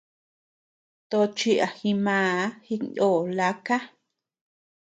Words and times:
Tochi 1.09 1.51
a 1.65 1.67
jimàà 1.77 2.27
jiknó 2.67 3.09
laka. 3.37 3.77